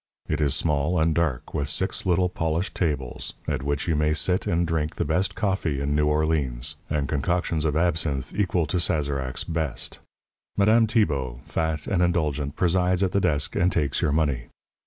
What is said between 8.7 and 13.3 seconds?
Sazerac's best. Madame Tibault, fat and indulgent, presides at the